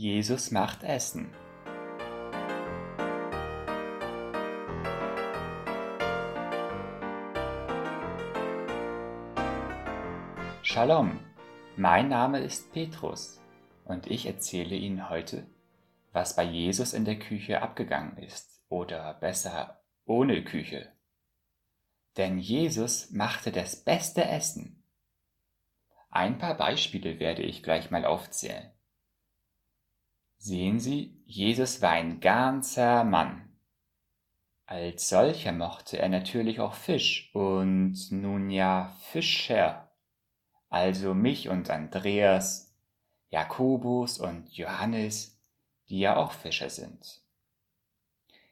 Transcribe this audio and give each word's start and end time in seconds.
Jesus 0.00 0.52
macht 0.52 0.84
Essen. 0.84 1.34
Shalom, 10.62 11.18
mein 11.76 12.08
Name 12.08 12.38
ist 12.38 12.72
Petrus 12.72 13.40
und 13.86 14.06
ich 14.06 14.26
erzähle 14.26 14.76
Ihnen 14.76 15.10
heute, 15.10 15.48
was 16.12 16.36
bei 16.36 16.44
Jesus 16.44 16.92
in 16.92 17.04
der 17.04 17.18
Küche 17.18 17.60
abgegangen 17.60 18.18
ist 18.18 18.62
oder 18.68 19.14
besser 19.14 19.82
ohne 20.04 20.44
Küche. 20.44 20.92
Denn 22.16 22.38
Jesus 22.38 23.10
machte 23.10 23.50
das 23.50 23.82
beste 23.82 24.24
Essen. 24.24 24.84
Ein 26.08 26.38
paar 26.38 26.56
Beispiele 26.56 27.18
werde 27.18 27.42
ich 27.42 27.64
gleich 27.64 27.90
mal 27.90 28.04
aufzählen. 28.04 28.70
Sehen 30.38 30.78
Sie, 30.78 31.20
Jesus 31.26 31.82
war 31.82 31.90
ein 31.90 32.20
ganzer 32.20 33.02
Mann. 33.02 33.48
Als 34.66 35.08
solcher 35.08 35.52
mochte 35.52 35.98
er 35.98 36.08
natürlich 36.08 36.60
auch 36.60 36.74
Fisch 36.74 37.30
und 37.34 37.96
nun 38.12 38.50
ja 38.50 38.94
Fischer, 39.10 39.90
also 40.68 41.12
mich 41.12 41.48
und 41.48 41.70
Andreas, 41.70 42.76
Jakobus 43.30 44.18
und 44.18 44.48
Johannes, 44.52 45.40
die 45.88 45.98
ja 45.98 46.16
auch 46.16 46.32
Fischer 46.32 46.70
sind. 46.70 47.20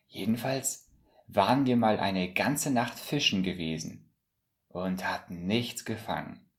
Jedenfalls 0.09 0.91
waren 1.29 1.67
wir 1.67 1.77
mal 1.77 2.01
eine 2.01 2.33
ganze 2.33 2.71
Nacht 2.71 2.99
fischen 2.99 3.43
gewesen 3.43 4.13
und 4.69 5.07
hatten 5.09 5.47
nichts 5.47 5.85
gefangen, 5.85 6.51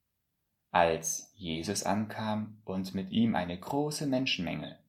als 0.71 1.31
Jesus 1.35 1.83
ankam 1.83 2.61
und 2.63 2.93
mit 2.95 3.11
ihm 3.11 3.35
eine 3.35 3.59
große 3.59 4.07
Menschenmenge. 4.07 4.79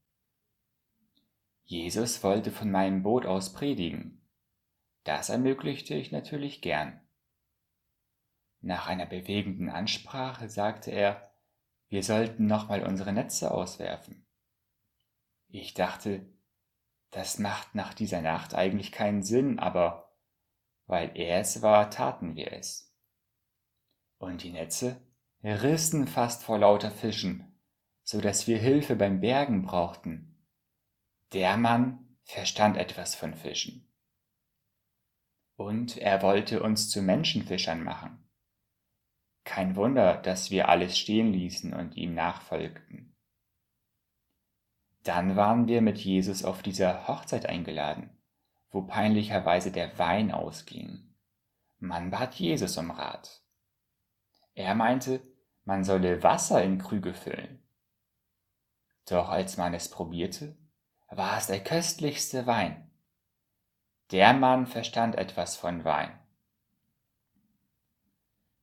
Jesus 1.69 2.23
wollte 2.25 2.51
von 2.51 2.71
meinem 2.71 3.03
Boot 3.03 3.27
aus 3.27 3.53
predigen. 3.53 4.27
Das 5.05 5.29
ermöglichte 5.29 5.95
ich 5.95 6.11
natürlich 6.11 6.63
gern. 6.63 6.99
Nach 8.63 8.87
einer 8.87 9.05
bewegenden 9.05 9.69
Ansprache 9.69 10.49
sagte 10.49 10.91
er, 10.91 11.31
wir 11.91 12.03
sollten 12.03 12.47
nochmal 12.47 12.85
unsere 12.85 13.13
Netze 13.13 13.51
auswerfen. 13.51 14.27
Ich 15.49 15.75
dachte, 15.75 16.27
das 17.11 17.39
macht 17.39 17.75
nach 17.75 17.93
dieser 17.93 18.23
Nacht 18.23 18.55
eigentlich 18.55 18.91
keinen 18.91 19.23
Sinn, 19.23 19.59
aber 19.59 20.17
weil 20.87 21.11
er 21.17 21.41
es 21.41 21.61
war, 21.61 21.91
taten 21.91 22.35
wir 22.35 22.51
es. 22.55 22.97
Und 24.17 24.43
die 24.43 24.53
Netze 24.53 25.03
rissen 25.45 26.07
fast 26.07 26.45
vor 26.45 26.59
lauter 26.59 26.91
Fischen, 26.91 27.61
so 28.05 28.23
dass 28.23 28.47
wir 28.47 28.57
Hilfe 28.57 28.97
beim 28.97 29.21
Bergen 29.21 29.61
brauchten. 29.61 30.38
Der 31.35 31.59
Mann 31.59 32.17
verstand 32.23 32.79
etwas 32.79 33.15
von 33.15 33.35
Fischen. 33.35 33.87
Und 35.57 35.99
er 35.99 36.23
wollte 36.23 36.63
uns 36.63 36.89
zu 36.89 37.03
Menschenfischern 37.03 37.85
machen. 37.85 38.31
Kein 39.45 39.77
Wunder, 39.77 40.17
dass 40.17 40.51
wir 40.51 40.71
alles 40.71 40.99
stehen 40.99 41.33
ließen 41.33 41.75
und 41.75 41.97
ihm 41.97 42.15
nachfolgten. 42.15 43.15
Dann 45.03 45.37
waren 45.37 45.69
wir 45.69 45.83
mit 45.83 45.99
Jesus 45.99 46.45
auf 46.45 46.63
dieser 46.63 47.09
Hochzeit 47.09 47.45
eingeladen, 47.45 48.11
wo 48.71 48.83
peinlicherweise 48.83 49.71
der 49.71 49.99
Wein 49.99 50.33
ausging. 50.33 51.15
Man 51.79 52.11
bat 52.11 52.37
Jesus 52.37 52.79
um 52.79 52.91
Rat. 52.91 53.43
Er 54.55 54.75
meinte, 54.75 55.21
man 55.65 55.85
solle 55.85 56.23
Wasser 56.23 56.63
in 56.65 56.79
Krüge 56.79 57.13
füllen. 57.13 57.63
Doch 59.07 59.29
als 59.29 59.59
man 59.59 59.75
es 59.75 59.91
probierte, 59.91 60.57
war 61.09 61.39
es 61.39 61.47
der 61.47 61.63
köstlichste 61.63 62.47
Wein. 62.47 62.91
Der 64.11 64.33
Mann 64.33 64.67
verstand 64.67 65.17
etwas 65.17 65.57
von 65.57 65.85
Wein. 65.85 66.19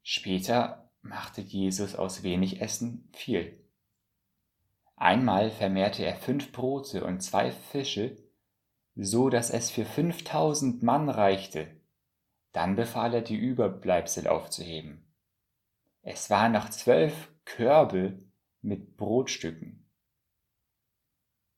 Später 0.01 0.89
machte 1.01 1.41
Jesus 1.41 1.95
aus 1.95 2.23
wenig 2.23 2.61
Essen 2.61 3.09
viel. 3.13 3.59
Einmal 4.95 5.51
vermehrte 5.51 6.05
er 6.05 6.15
fünf 6.15 6.51
Brote 6.51 7.03
und 7.03 7.21
zwei 7.21 7.51
Fische, 7.51 8.15
so 8.95 9.29
dass 9.29 9.49
es 9.49 9.69
für 9.69 9.85
fünftausend 9.85 10.83
Mann 10.83 11.09
reichte. 11.09 11.67
Dann 12.53 12.75
befahl 12.75 13.13
er, 13.13 13.21
die 13.21 13.35
Überbleibsel 13.35 14.27
aufzuheben. 14.27 15.05
Es 16.01 16.29
waren 16.29 16.53
noch 16.53 16.69
zwölf 16.69 17.29
Körbe 17.43 18.23
mit 18.61 18.95
Brotstücken. 18.95 19.84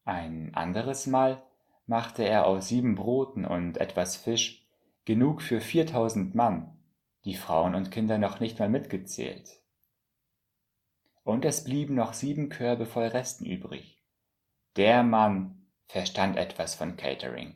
Ein 0.08 0.56
anderes 0.56 1.06
Mal 1.06 1.44
machte 1.86 2.24
er 2.24 2.46
aus 2.48 2.70
sieben 2.70 2.96
Broten 2.96 3.44
und 3.44 3.76
etwas 3.76 4.16
Fisch 4.16 4.66
genug 5.04 5.42
für 5.42 5.60
viertausend 5.60 6.34
Mann, 6.34 6.80
die 7.26 7.36
Frauen 7.36 7.76
und 7.76 7.92
Kinder 7.92 8.18
noch 8.18 8.40
nicht 8.40 8.58
mal 8.58 8.70
mitgezählt. 8.70 9.62
Und 11.26 11.44
es 11.44 11.66
blieben 11.66 11.94
noch 11.96 12.14
sieben 12.14 12.48
Körbe 12.48 12.86
voll 12.86 13.08
Resten 13.08 13.46
übrig. 13.46 14.02
Der 14.78 15.04
Mann 15.04 15.68
verstand 15.88 16.38
etwas 16.38 16.74
von 16.74 16.96
Catering. 16.96 17.56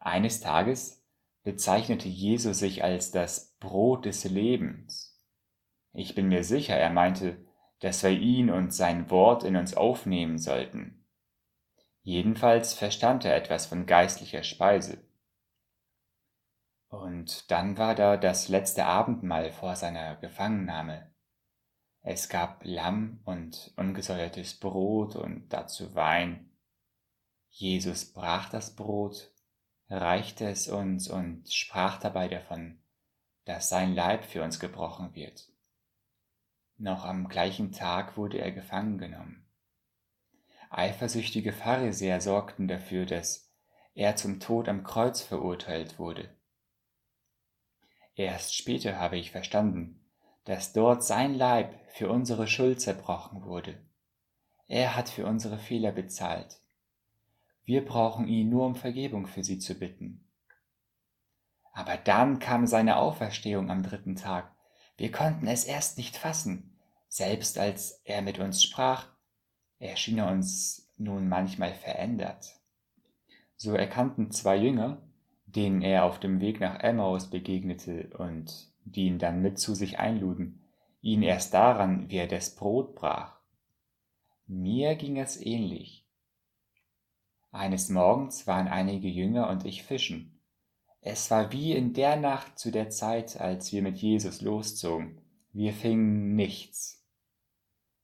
Eines 0.00 0.40
Tages 0.40 1.04
bezeichnete 1.42 2.08
Jesus 2.08 2.58
sich 2.58 2.82
als 2.82 3.10
das 3.10 3.54
Brot 3.60 4.06
des 4.06 4.24
Lebens. 4.24 5.22
Ich 5.92 6.14
bin 6.14 6.28
mir 6.28 6.42
sicher, 6.42 6.74
er 6.74 6.88
meinte, 6.88 7.36
dass 7.84 8.02
wir 8.02 8.12
ihn 8.12 8.48
und 8.48 8.72
sein 8.72 9.10
Wort 9.10 9.44
in 9.44 9.56
uns 9.56 9.76
aufnehmen 9.76 10.38
sollten. 10.38 11.04
Jedenfalls 12.00 12.72
verstand 12.72 13.26
er 13.26 13.36
etwas 13.36 13.66
von 13.66 13.84
geistlicher 13.84 14.42
Speise. 14.42 15.04
Und 16.88 17.50
dann 17.50 17.76
war 17.76 17.94
da 17.94 18.16
das 18.16 18.48
letzte 18.48 18.86
Abendmahl 18.86 19.52
vor 19.52 19.76
seiner 19.76 20.16
Gefangennahme. 20.16 21.12
Es 22.00 22.30
gab 22.30 22.64
Lamm 22.64 23.20
und 23.26 23.74
ungesäuertes 23.76 24.54
Brot 24.54 25.14
und 25.14 25.52
dazu 25.52 25.94
Wein. 25.94 26.56
Jesus 27.50 28.14
brach 28.14 28.48
das 28.48 28.74
Brot, 28.74 29.30
reichte 29.90 30.48
es 30.48 30.68
uns 30.68 31.10
und 31.10 31.52
sprach 31.52 32.00
dabei 32.00 32.28
davon, 32.28 32.78
dass 33.44 33.68
sein 33.68 33.94
Leib 33.94 34.24
für 34.24 34.42
uns 34.42 34.58
gebrochen 34.58 35.14
wird. 35.14 35.53
Noch 36.76 37.04
am 37.04 37.28
gleichen 37.28 37.72
Tag 37.72 38.16
wurde 38.16 38.38
er 38.38 38.50
gefangen 38.50 38.98
genommen. 38.98 39.46
Eifersüchtige 40.70 41.52
Pharisäer 41.52 42.20
sorgten 42.20 42.66
dafür, 42.66 43.06
dass 43.06 43.52
er 43.94 44.16
zum 44.16 44.40
Tod 44.40 44.68
am 44.68 44.82
Kreuz 44.82 45.22
verurteilt 45.22 46.00
wurde. 46.00 46.28
Erst 48.16 48.56
später 48.56 48.98
habe 48.98 49.16
ich 49.16 49.30
verstanden, 49.30 50.00
dass 50.44 50.72
dort 50.72 51.04
sein 51.04 51.34
Leib 51.34 51.74
für 51.92 52.10
unsere 52.10 52.48
Schuld 52.48 52.80
zerbrochen 52.80 53.44
wurde. 53.44 53.80
Er 54.66 54.96
hat 54.96 55.08
für 55.08 55.26
unsere 55.26 55.58
Fehler 55.58 55.92
bezahlt. 55.92 56.60
Wir 57.64 57.84
brauchen 57.84 58.26
ihn 58.26 58.50
nur 58.50 58.66
um 58.66 58.74
Vergebung 58.74 59.26
für 59.26 59.44
sie 59.44 59.58
zu 59.58 59.74
bitten. 59.74 60.28
Aber 61.72 61.96
dann 61.96 62.40
kam 62.40 62.66
seine 62.66 62.96
Auferstehung 62.96 63.70
am 63.70 63.82
dritten 63.82 64.16
Tag 64.16 64.53
wir 64.96 65.10
konnten 65.10 65.46
es 65.46 65.64
erst 65.64 65.98
nicht 65.98 66.16
fassen, 66.16 66.78
selbst 67.08 67.58
als 67.58 68.00
er 68.04 68.22
mit 68.22 68.38
uns 68.38 68.62
sprach, 68.62 69.08
erschien 69.78 70.18
er 70.18 70.30
uns 70.30 70.92
nun 70.96 71.28
manchmal 71.28 71.74
verändert. 71.74 72.60
So 73.56 73.74
erkannten 73.74 74.30
zwei 74.30 74.56
Jünger, 74.56 75.02
denen 75.46 75.82
er 75.82 76.04
auf 76.04 76.20
dem 76.20 76.40
Weg 76.40 76.60
nach 76.60 76.80
Emmaus 76.80 77.30
begegnete 77.30 78.10
und 78.18 78.72
die 78.84 79.06
ihn 79.06 79.18
dann 79.18 79.40
mit 79.40 79.58
zu 79.58 79.74
sich 79.74 79.98
einluden, 79.98 80.64
ihn 81.00 81.22
erst 81.22 81.54
daran, 81.54 82.10
wie 82.10 82.16
er 82.16 82.26
das 82.26 82.54
Brot 82.54 82.94
brach. 82.94 83.38
Mir 84.46 84.94
ging 84.96 85.18
es 85.18 85.40
ähnlich. 85.40 86.06
Eines 87.50 87.88
Morgens 87.88 88.46
waren 88.46 88.68
einige 88.68 89.08
Jünger 89.08 89.48
und 89.48 89.64
ich 89.64 89.84
fischen. 89.84 90.33
Es 91.06 91.30
war 91.30 91.52
wie 91.52 91.72
in 91.72 91.92
der 91.92 92.16
Nacht 92.16 92.58
zu 92.58 92.70
der 92.70 92.88
Zeit, 92.88 93.38
als 93.38 93.70
wir 93.72 93.82
mit 93.82 93.98
Jesus 93.98 94.40
loszogen. 94.40 95.20
Wir 95.52 95.74
fingen 95.74 96.34
nichts. 96.34 97.04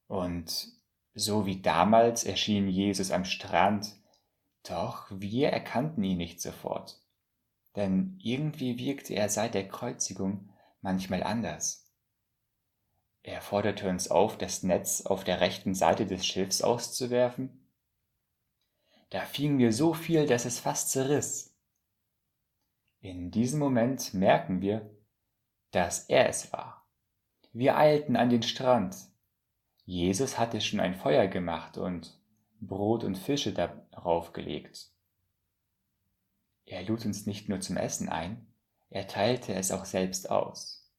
Und 0.06 0.68
so 1.14 1.46
wie 1.46 1.62
damals 1.62 2.24
erschien 2.24 2.68
Jesus 2.68 3.10
am 3.10 3.24
Strand, 3.24 3.96
doch 4.64 5.06
wir 5.10 5.48
erkannten 5.48 6.04
ihn 6.04 6.18
nicht 6.18 6.42
sofort. 6.42 7.00
Denn 7.74 8.18
irgendwie 8.22 8.78
wirkte 8.78 9.14
er 9.14 9.30
seit 9.30 9.54
der 9.54 9.66
Kreuzigung 9.66 10.50
manchmal 10.82 11.22
anders. 11.22 11.90
Er 13.22 13.40
forderte 13.40 13.88
uns 13.88 14.10
auf, 14.10 14.36
das 14.36 14.62
Netz 14.62 15.06
auf 15.06 15.24
der 15.24 15.40
rechten 15.40 15.74
Seite 15.74 16.04
des 16.04 16.26
Schiffs 16.26 16.60
auszuwerfen. 16.60 17.66
Da 19.08 19.22
fing 19.22 19.56
mir 19.56 19.72
so 19.72 19.94
viel, 19.94 20.26
dass 20.26 20.44
es 20.44 20.60
fast 20.60 20.90
zerriss. 20.90 21.49
In 23.02 23.30
diesem 23.30 23.60
Moment 23.60 24.12
merken 24.12 24.60
wir, 24.60 24.90
dass 25.70 26.04
er 26.10 26.28
es 26.28 26.52
war. 26.52 26.86
Wir 27.50 27.78
eilten 27.78 28.14
an 28.14 28.28
den 28.28 28.42
Strand. 28.42 28.94
Jesus 29.86 30.38
hatte 30.38 30.60
schon 30.60 30.80
ein 30.80 30.94
Feuer 30.94 31.26
gemacht 31.26 31.78
und 31.78 32.20
Brot 32.60 33.02
und 33.02 33.16
Fische 33.16 33.54
darauf 33.54 34.34
gelegt. 34.34 34.90
Er 36.66 36.82
lud 36.82 37.06
uns 37.06 37.24
nicht 37.24 37.48
nur 37.48 37.60
zum 37.60 37.78
Essen 37.78 38.10
ein, 38.10 38.46
er 38.90 39.06
teilte 39.06 39.54
es 39.54 39.72
auch 39.72 39.86
selbst 39.86 40.30
aus. 40.30 40.92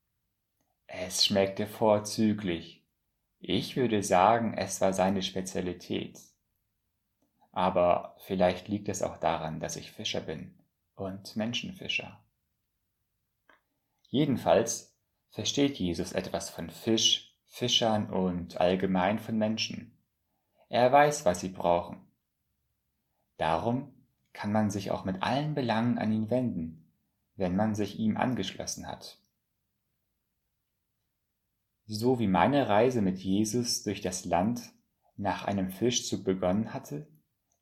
Es 0.88 1.24
schmeckte 1.24 1.68
vorzüglich. 1.68 2.83
Ich 3.38 3.75
würde 3.75 4.01
sagen, 4.01 4.56
es 4.57 4.81
war 4.81 4.92
seine 4.92 5.21
Spezialität. 5.21 6.19
Aber 7.51 8.15
vielleicht 8.25 8.69
liegt 8.69 8.89
es 8.89 9.04
auch 9.04 9.18
daran, 9.18 9.59
dass 9.59 9.75
ich 9.75 9.92
Fischer 9.92 10.21
bin 10.21 10.60
und 11.01 11.36
Menschenfischer. 11.36 12.19
Jedenfalls 14.09 14.95
versteht 15.30 15.77
Jesus 15.77 16.12
etwas 16.12 16.50
von 16.50 16.69
Fisch, 16.69 17.36
Fischern 17.48 18.09
und 18.09 18.59
allgemein 18.59 19.19
von 19.19 19.38
Menschen. 19.38 19.98
Er 20.69 20.92
weiß, 20.92 21.25
was 21.25 21.42
sie 21.42 21.50
brauchen. 21.50 22.01
Darum 23.38 23.94
kann 24.33 24.51
man 24.51 24.69
sich 24.69 24.92
auch 24.92 25.03
mit 25.03 25.21
allen 25.24 25.56
Belangen 25.56 25.98
an 25.98 26.12
ihn 26.12 26.30
wenden, 26.30 26.94
wenn 27.36 27.56
man 27.56 27.75
sich 27.75 28.00
ihm 28.00 28.15
angeschlossen 28.18 28.88
hat. 28.88 29.18
So 31.88 32.19
wie 32.19 32.27
meine 32.27 32.69
Reise 32.69 33.01
mit 33.01 33.19
Jesus 33.19 33.83
durch 33.83 34.01
das 34.01 34.24
Land 34.24 34.62
nach 35.18 35.44
einem 35.44 35.71
Fischzug 35.71 36.24
begonnen 36.24 36.74
hatte, 36.74 37.07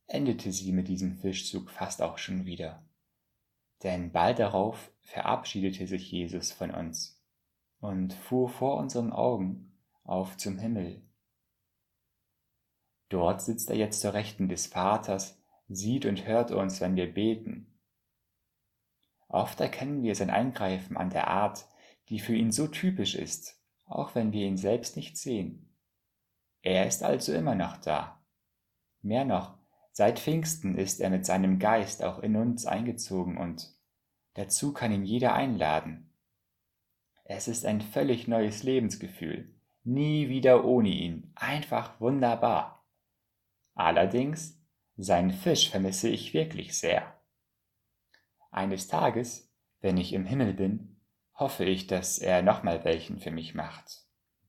endete 0.06 0.52
sie 0.52 0.72
mit 0.72 0.88
diesem 0.88 1.18
Fischzug 1.18 1.72
fast 1.72 2.02
auch 2.02 2.18
schon 2.18 2.46
wieder. 2.46 2.84
Denn 3.84 4.12
bald 4.12 4.40
darauf 4.40 4.92
verabschiedete 5.02 5.88
sich 5.88 6.12
Jesus 6.12 6.52
von 6.52 6.72
uns 6.72 7.22
und 7.80 8.14
fuhr 8.14 8.50
vor 8.50 8.78
unseren 8.78 9.12
Augen 9.12 9.78
auf 10.04 10.38
zum 10.38 10.58
Himmel. 10.58 11.02
Dort 13.10 13.42
sitzt 13.42 13.70
er 13.70 13.76
jetzt 13.76 14.02
zur 14.02 14.14
Rechten 14.14 14.50
des 14.50 14.68
Vaters, 14.68 15.42
sieht 15.68 16.06
und 16.06 16.26
hört 16.26 16.52
uns, 16.52 16.82
wenn 16.82 16.96
wir 16.96 17.12
beten. 17.12 17.80
Oft 19.28 19.60
erkennen 19.62 20.04
wir 20.04 20.16
sein 20.16 20.30
Eingreifen 20.30 20.98
an 20.98 21.10
der 21.10 21.28
Art, 21.28 21.68
die 22.10 22.20
für 22.20 22.36
ihn 22.36 22.52
so 22.52 22.68
typisch 22.68 23.16
ist, 23.16 23.62
auch 23.86 24.16
wenn 24.16 24.32
wir 24.34 24.46
ihn 24.46 24.58
selbst 24.58 24.96
nicht 24.96 25.18
sehen. 25.18 25.76
Er 26.62 26.88
ist 26.88 27.04
also 27.04 27.34
immer 27.34 27.56
noch 27.56 27.78
da. 27.78 28.22
Mehr 29.02 29.26
noch, 29.26 29.59
seit 30.00 30.18
Pfingsten 30.18 30.78
ist 30.78 31.02
er 31.02 31.10
mit 31.10 31.26
seinem 31.26 31.60
Geist 31.60 32.06
auch 32.06 32.20
in 32.20 32.38
uns 32.38 32.66
eingezogen 32.66 33.38
und 33.38 33.76
dazu 34.36 34.72
kann 34.72 34.94
ihn 34.94 35.04
jeder 35.04 35.34
einladen. 35.34 36.14
Es 37.26 37.50
ist 37.50 37.66
ein 37.66 37.82
völlig 37.82 38.26
neues 38.26 38.64
Lebensgefühl, 38.64 39.54
nie 39.84 40.30
wieder 40.30 40.64
ohne 40.64 40.88
ihn, 40.88 41.34
einfach 41.36 42.00
wunderbar. 42.00 42.88
Allerdings, 43.74 44.58
seinen 44.96 45.32
Fisch 45.32 45.70
vermisse 45.70 46.08
ich 46.08 46.34
wirklich 46.34 46.78
sehr. 46.78 47.20
Eines 48.52 48.88
Tages, 48.88 49.52
wenn 49.82 49.98
ich 49.98 50.14
im 50.14 50.26
Himmel 50.26 50.54
bin, 50.54 51.02
hoffe 51.34 51.66
ich, 51.66 51.88
dass 51.88 52.20
er 52.20 52.42
nochmal 52.42 52.86
welchen 52.86 53.20
für 53.20 53.32
mich 53.32 53.54
macht. 53.54 54.06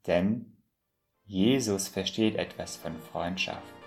Denn 0.06 0.62
Jesus 1.25 1.88
versteht 1.88 2.37
etwas 2.37 2.76
von 2.76 2.97
Freundschaft. 3.00 3.80